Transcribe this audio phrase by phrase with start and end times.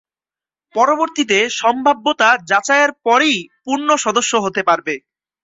[0.75, 4.93] পরবর্তীতে সম্ভাব্যতা যাচাইয়ের পরই পূর্ণ সদস্য হতে পারবে।